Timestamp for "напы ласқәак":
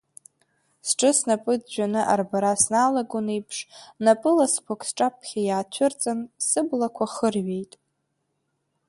4.03-4.81